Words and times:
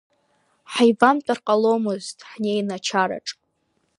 Ҳаивамтәар 0.73 1.39
ҟаломызт 1.45 2.17
ҳнеины 2.29 2.73
ачараҿ… 2.77 3.27